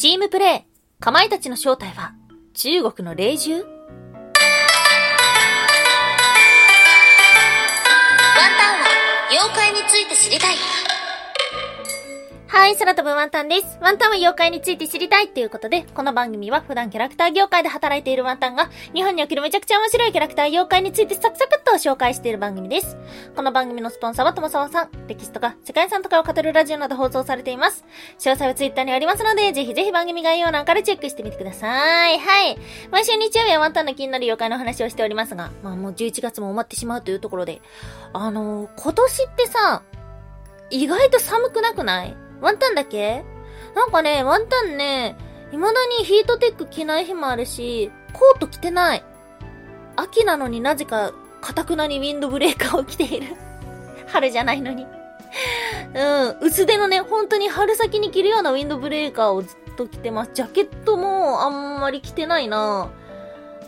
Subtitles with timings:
[0.00, 0.62] チームプレイ、
[0.98, 2.14] かまいたちの正体は、
[2.54, 3.62] 中国の霊獣？
[3.62, 3.72] ワン
[8.56, 8.86] タンは、
[9.30, 10.54] 妖怪について知りたい。
[12.52, 13.78] はい、空飛ぶワンタンです。
[13.80, 22.96] ワンタンは妖怪について知りたいっていうことで、この番組は普段キャラクター業界で働いているワンタンが、日本におけるめちゃくちゃ面白いキャラクター妖怪についてサクサクっと紹介している番組です。
[23.36, 27.84] この番組のスポンサーはともさわさん、歴史とか世界遺産とかを語るラジオなど放送されています。
[28.18, 32.18] 詳細はツイッターにありますので、ぜひぜひ番組概要欄からチェックしてみてください。
[32.18, 32.58] はい。
[32.90, 37.62] 毎週日曜日はワンタンの気になる妖怪の話をしておりますが、まあもう11月も終わってしまうというところで、
[38.12, 39.82] あのー、今年ってさ、
[40.70, 43.24] 意外と寒くなくないワンタンだっけ？
[43.74, 45.16] なんかね、ワンタンね、
[45.50, 49.04] 未だにヒートテック着ない日もあるし、コート着てない。
[49.96, 53.36] 秋なのになぜか、かたくなにウィンドブレーカーを着ている。
[54.08, 54.86] 春じゃないのに。
[55.94, 60.30] うん、薄手のね、本当に春先に着るようなウィンドブレーカーをずっと着てます。
[60.34, 62.90] ジャケットもあんまり着てないな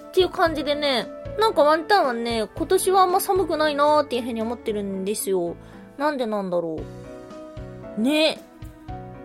[0.08, 1.08] っていう感じでね、
[1.39, 5.56] なんかワンタンはね、今年はあんま寒くないなーっていうふうに思ってるんですよ。
[5.96, 6.78] なんでなんだろ
[7.98, 8.00] う。
[8.00, 8.41] ね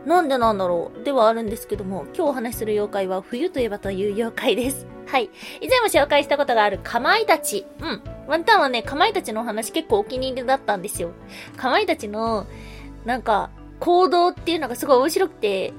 [0.07, 1.03] なんでなんだろう？
[1.03, 4.87] ではあるんですけども、今日お話しする妖怪は冬といえばという妖怪です。
[5.05, 5.29] はい。
[5.59, 7.65] 以前も紹介したことがあるかまいたち。
[7.81, 8.01] うん。
[8.25, 11.11] ワンタンはね、かまいたちのお話結構お気に入りだったんですよ。
[11.57, 12.47] かまいたちの、
[13.03, 13.49] なんか、
[13.81, 15.73] 行動っていうのがすごい面白くて、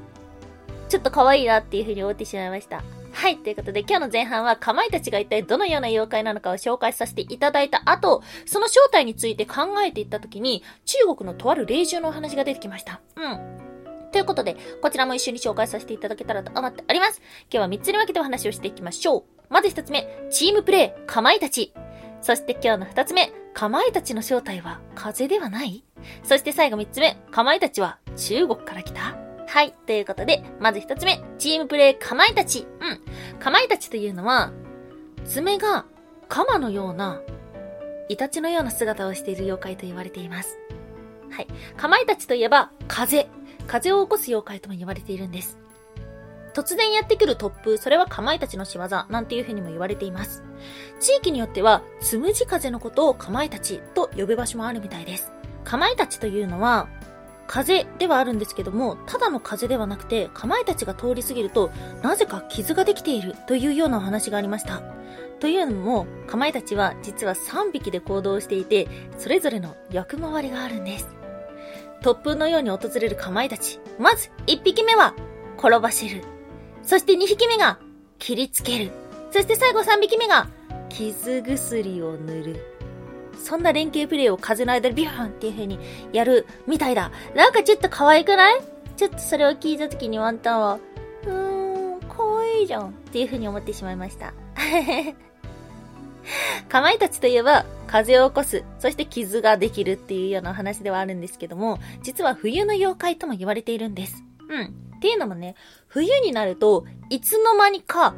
[0.91, 2.85] ちょっと可愛いなっていう風に思ってしまいました。
[3.13, 3.39] はい。
[3.39, 13.01] ということで、今日の前半は、かまいたちが一体どのような妖怪なのかを紹介させていただいた後、その正体について考えていったときに、中国のとある霊獣のお話が出てきました。
[13.17, 13.68] うん。
[14.13, 17.21] ということで、こちらも一緒に紹介させていただけたらと思っております。
[17.53, 19.25] 今日は3つに分けてお話をしていきましょう。
[19.51, 21.73] まず1つ目、チームプレイ、かまいたち。
[22.21, 25.85] そして今日の2つ目、かまいたちの正体は風ではない？
[26.23, 29.17] そして最後3つ目、かまいたちは中国から来た？
[29.47, 29.73] はい。
[29.87, 32.67] ということで、まず1つ目、チームプレイ、かまいたち。
[32.81, 33.39] うん。
[33.39, 34.53] かまいたちというのは、
[35.25, 35.87] 爪が
[36.29, 37.23] 鎌のような、
[38.11, 40.59] イタチのような姿をしている妖怪と言われています。
[41.31, 41.49] はい。
[41.77, 43.27] かまいたちといえば、風。
[43.69, 45.59] 風を起こす妖怪とも言われているんです。
[46.55, 50.43] 突然やってくる突風、それはかまいたちの仕業、なんていう風にも言われています。
[50.99, 55.31] 地域によっては、つむじ風のことをかまいたちと呼ぶ場所もあるみたいです。
[55.63, 56.89] かまいたちというのは、
[57.47, 61.71] 風ではあるんですけども、ただの風ではなくて、かまいたちが通り過ぎると、
[62.03, 64.83] なぜか傷ができているというようなお話がありました。
[65.41, 71.18] というのも、かまいたちは実は3匹で行動していて、それぞれの役回りがあるんです。
[72.03, 73.81] 突風のように訪れるかまいたち。
[73.99, 75.15] まず、1匹目は、
[75.59, 76.23] 転ばせる。
[76.83, 77.79] そして2匹目が、
[78.19, 78.91] 切りつける。
[79.31, 80.49] そして最後3匹目が、
[80.89, 82.79] 傷薬を塗る。
[83.39, 85.79] そんな連携プレイを風の間でビューンっていう風に
[86.13, 87.13] やるみたいだ。
[87.35, 88.61] なんかちょっと可愛くない？
[88.97, 90.79] ちょっとそれを聞いた時にワンタンは、
[91.25, 94.33] うーん、可愛いじゃんっていう風に思ってしまいました。
[96.69, 104.23] かまいたちといえば、風を起こす、そして傷ができるっていうような話ではあるんですけども、実は冬の妖怪とも言われているんです。
[104.49, 104.67] うん。
[104.97, 105.57] っていうのもね、
[105.89, 108.15] 冬になると、いつの間にか、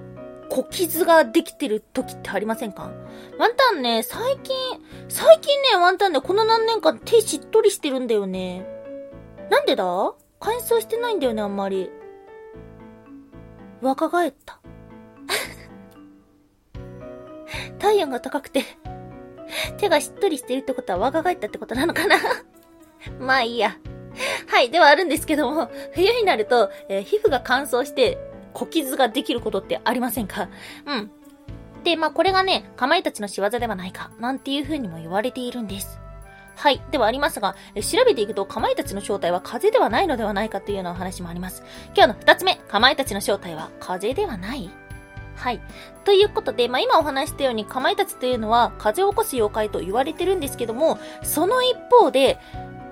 [0.51, 2.91] 小傷ができてる時ってありませんか？
[3.39, 4.57] ワンタンね、最近、
[5.09, 8.67] 最近ね、ワンタンね、この何年間手しっとりしてるんだよね。
[9.49, 9.85] なんでだ？
[10.41, 11.91] 乾燥してないんだよね、あんまり。
[13.81, 14.59] 若返った。
[17.79, 18.65] 体温が高くて、
[19.79, 22.17] 手がしっとりしてるってことは若返ったってことなのかな？
[23.19, 23.77] まあいいや。
[24.49, 24.71] はい。
[24.71, 28.19] ではあるんですけども、冬になると、えー、皮膚が乾燥して、
[28.53, 30.49] 小傷ができることってありませんか？
[30.87, 31.11] うん。
[31.85, 35.99] で、まあこれがね、かまいたちの仕業ではないか、なんていう風にも言われているんです。
[36.57, 36.83] はい。
[36.91, 41.63] ではありますが、調べていくと、かまいたちの正体は風ではないのではないかというようなお話もあります。
[41.95, 44.69] 今日の二つ目、かまいたちの正体は風ではない
[45.41, 45.61] はい。
[46.05, 52.39] ということで、まあ、今お話したように、かまいたちというのは風を起こす妖怪と言われてるんですけども、その一方で、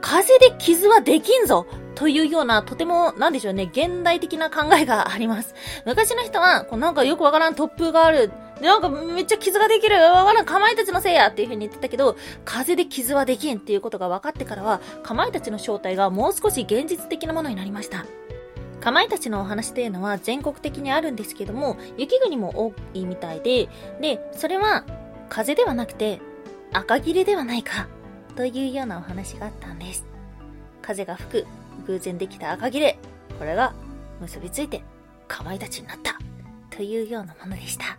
[0.00, 5.54] 風で傷はできんぞというような、とても、なんでしょうね、現代的な考えがあります。
[5.84, 8.30] 昔の人は、こうなんかよくわからん突風がある。
[8.62, 9.97] なんかめっちゃ傷ができる。
[9.97, 12.16] わからん、かまいたちのせいやっていう風に言ってたけど、
[12.47, 18.06] 風で傷はできんっていうことが分かってからは、かまいたちの正体がもう少し現実的なものになりました。
[18.88, 23.68] かまいたちのお話というのは全国的にあるんですけども、雪国も多いみたいで、
[24.00, 24.86] で、それは
[25.28, 26.22] 風ではなくて
[26.72, 27.86] 赤切れではないか、
[28.34, 30.06] というようなお話があったんです。
[30.80, 31.46] 風が吹く、
[31.86, 32.98] 偶然できた赤切れ、
[33.38, 33.74] これが
[34.22, 34.82] 結びついて、
[35.26, 36.16] かまいたちになった、
[36.74, 37.98] というようなものでした。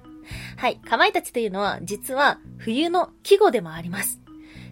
[0.57, 4.19] はい、かまいたちというのは実は冬の季語でもあります。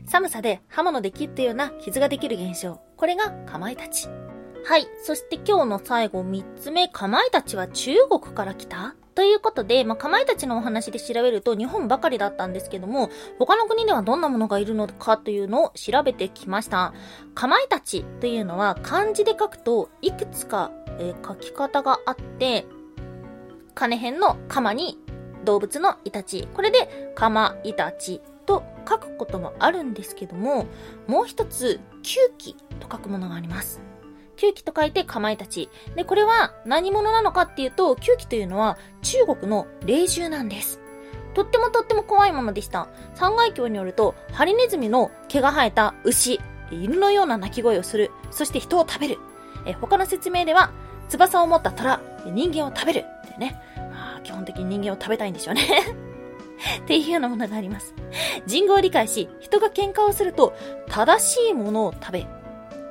[0.07, 2.81] 寒さで刃物で切ったような傷ができる現象。
[2.95, 4.07] これがかまいたち。
[4.67, 4.87] はい。
[5.01, 8.95] そして今日の最後3つ目、かまいたちは中国から来た？
[9.15, 13.09] ということで、まあ、かまいたちのお話で調べると日本ばかりだったんですけども、
[13.39, 16.93] 他の国ではどんなものがいるのかというのを調べてきました。
[17.33, 22.65] かまいたちというのは漢字で書くといくつか、えー、書き方があって、
[23.73, 24.99] 金辺の鎌に
[25.45, 26.45] 動物のイタチ。
[26.53, 30.65] これで、かまイタチと書くこともあるんですけども、
[31.07, 33.79] もう一つ、吸気と書くものがあります。
[34.37, 35.69] 吸気と書いてかまいたち。
[35.95, 40.79] で、これは何者なのかっていうと、吸気というのは中国の霊獣なんです。
[41.33, 42.87] とってもとっても怖いものでした。
[43.13, 46.39] 三階教によると、ハリネズミの毛が生えた牛、
[46.71, 49.17] 犬のような鳴き声をする、そして人を食べる。
[49.65, 50.71] え他の説明では、
[51.09, 53.05] 翼を持った虎、人間を食べる。
[53.27, 53.61] ってね。
[53.75, 55.61] まあ、基本的に人間を食べたいんでしょうね
[56.81, 57.93] っていうようなものがあります。
[58.45, 60.53] 人語を理解し、人が喧嘩をすると、
[60.89, 62.27] 正しいものを食べ、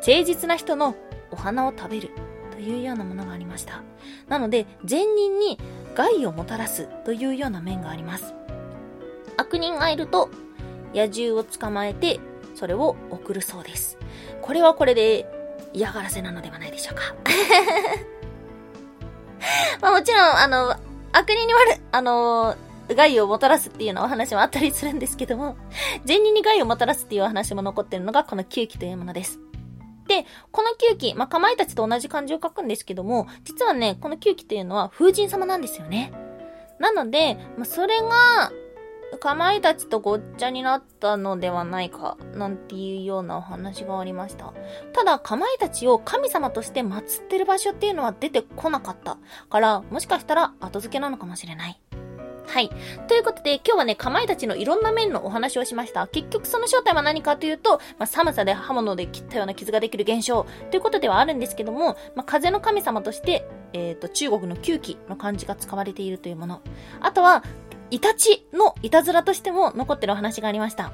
[0.07, 0.95] 誠実な人の
[1.37, 2.11] お花を食べる
[2.51, 3.83] というようなものがありました。
[4.29, 5.59] なので、善人に
[5.95, 8.35] 害をもたらすというような面があります。
[9.37, 10.31] 悪人がいると、
[10.95, 12.19] 野獣を捕まえて、
[12.55, 13.99] それを送るそうです。
[14.41, 15.27] これはこれで
[15.75, 17.15] 嫌がらせなのではないでしょうか。
[19.83, 20.75] まあもちろん、あの、
[21.13, 22.57] 悪人に悪、あの、
[22.89, 25.57] 害をもたらすっていうようなお話もあったりするんですけども、
[26.05, 29.41] 善人に害をもたらすっていうお話も残ってるのがこの9期というものです。
[30.07, 36.13] で、この9期、まあ、かまいたちと同じ漢字を書くんですけども、実はね、この9期っていうのは風神様なんですよね。
[36.79, 38.53] なので、まあ、それが、
[39.21, 44.53] かまいたちとごっちゃになったのではないか、なんていうようなお話がありました。
[44.93, 49.19] ただ、かまいたちを神様として祀ってる場所っていうのは出てこなかった。
[49.49, 51.81] から、もしかしたら後付けなのかもしれない。
[52.49, 52.71] はい。
[53.09, 56.07] ということで、今日はね、かまいたちのいろんな面のお話をしました。
[56.07, 66.63] 結局その正体は何かというと、まあ、寒さで刃物で切ったような傷ができる現象ということではあるんですけども、まあ、風の神様として、えっ、ー、と、中国の旧期の漢字が使われているというもの。
[67.01, 67.43] あとは、
[67.91, 70.93] イタチのいたずらとしても残ってるお話がありました。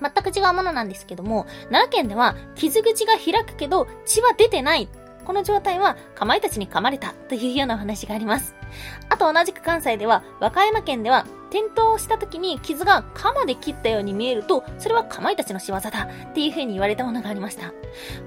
[0.00, 4.88] 全く違うものなんですけども、奈良県では傷口が開くけど血は出てない
[5.24, 8.54] この状態は、かまいたちに噛まれたというような話があります。
[9.08, 17.72] あと同じく関西では、和歌山県では、転倒した時に傷が鎌で切ったように見えると、それはかまいたちの仕業だっていう風に言われたものがありました。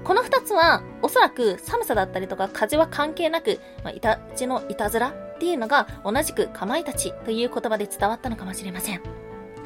[0.02, 9.17] この二つは、おそらく寒さだったりとか風は関係なく、まあ、いたちのいたずらっていうのが同じくかまいたちという言葉で伝わったのかもしれません。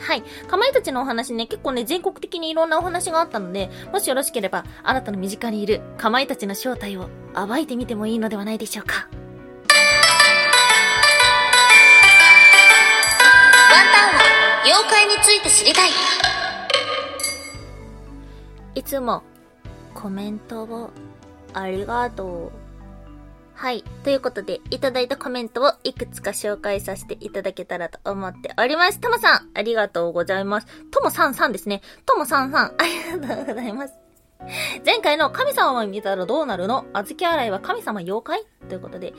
[0.03, 0.23] はい。
[0.23, 9.09] かまいたちのお話ね、結構ね、全国的にいろんなお話があったので、もしよろしければ、あなたの身近にいるかまいたちの正体を暴いてみてもいいのではないでしょうか。
[9.09, 9.77] ワ
[13.79, 15.91] ンタンは妖怪について知りたい。
[18.75, 19.23] いつも
[19.95, 20.91] コメントを
[21.55, 22.62] ありがとう。
[23.55, 23.85] はい。
[24.03, 29.01] ということで、いただいたコメントをいくつか紹介させていただけたらと思っております。
[29.01, 30.67] ともさん、ありがとうございます。
[30.91, 31.83] ともさんさんですね。
[32.07, 33.95] ともさんさん、 ありがとうございます。
[34.85, 36.85] 前回の神様を見たらどうなるの？
[36.93, 38.45] 小豆洗いは神様妖怪？
[38.69, 39.15] ということで。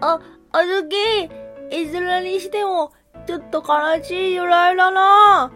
[0.00, 0.20] あ、
[0.50, 2.92] あずき、いずれにしても、
[3.26, 5.50] ちょっと悲しい由来だな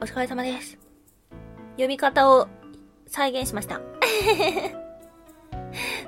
[0.00, 0.78] お疲れ様です。
[1.76, 2.48] 呼び方を
[3.06, 3.80] 再現しました。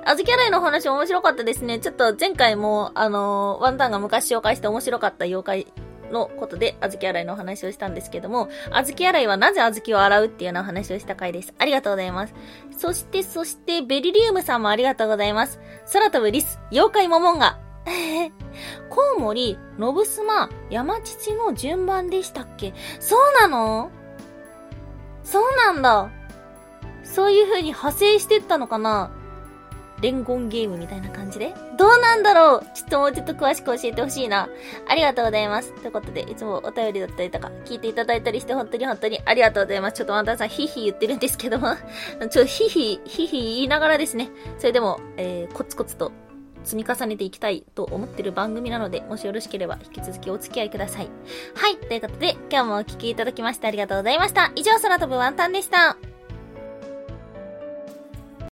[0.05, 1.79] あずき洗いの話面白かったですね。
[1.79, 5.67] ちょっと前回も、あのー、ワンタンが昔紹介して面白かった妖怪
[6.11, 11.53] のことで、あずき洗いの話をしたんですけども、あずき洗いはなぜあずきを洗うっていうような話をした回です。
[11.57, 12.33] ありがとうございます。
[12.77, 15.59] そして、そして、ベリリウムさんもありがとうございます。
[15.91, 17.59] 空飛ぶリス、妖怪モモンガ。
[18.89, 22.73] コウモリ、ノブスマ、山父の順番でしたっけ？
[22.99, 23.91] そうなの？
[25.23, 26.09] そうなんだ。
[27.03, 29.11] そういう風に派生してったのかな？
[30.01, 31.53] レンゴンゲームみたいな感じで？
[31.77, 32.65] どうなんだろう？
[32.75, 34.49] ちょっともうちょっと詳しく教えてほしいな。
[34.87, 35.73] ありがとうございます。
[35.81, 39.93] ということで、いつもお便りだったりとか、聞いていただいたりして、本当に本当にありがとうございます。
[39.93, 41.75] ちょっとワンダさん、ヒヒ言ってるんですけども、
[42.19, 46.11] ちょっとヒヒ、ヒヒ言いながらですね、それでも、えー、コツコツと
[46.63, 51.09] 積み重ねていきたいと思ってる番組なので、もしよろしければ引き続きお付き合いください。
[51.55, 51.77] はい。
[51.77, 54.51] ということで、今日もお聴きいただきましてありがとうございました。
[54.55, 55.97] 以上、空飛ぶワンタンでした。